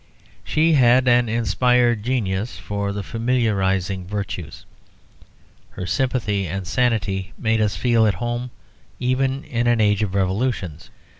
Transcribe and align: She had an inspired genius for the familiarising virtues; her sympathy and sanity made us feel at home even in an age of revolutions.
She 0.43 0.73
had 0.73 1.07
an 1.07 1.29
inspired 1.29 2.01
genius 2.01 2.57
for 2.57 2.91
the 2.91 3.03
familiarising 3.03 4.07
virtues; 4.07 4.65
her 5.69 5.85
sympathy 5.85 6.47
and 6.47 6.65
sanity 6.65 7.33
made 7.37 7.61
us 7.61 7.75
feel 7.75 8.07
at 8.07 8.15
home 8.15 8.49
even 8.99 9.43
in 9.43 9.67
an 9.67 9.79
age 9.79 10.01
of 10.01 10.15
revolutions. 10.15 10.89